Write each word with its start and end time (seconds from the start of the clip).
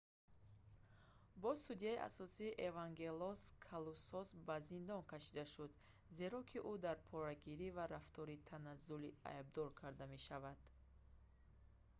боз 1.41 1.57
судяи 1.67 2.01
асосӣ 2.09 2.47
евангелос 2.69 3.41
калусис 3.67 4.29
ба 4.47 4.55
зиндон 4.69 5.01
кашида 5.11 5.45
шуд 5.53 5.71
зеро 6.17 6.39
ки 6.49 6.57
ӯ 6.71 6.73
дар 6.85 6.97
порагирӣ 7.09 7.67
ва 7.77 7.85
рафтори 7.95 8.37
таназзулӣ 8.49 9.09
айбдор 9.33 9.69
карда 9.81 10.05
мешавад 10.13 10.59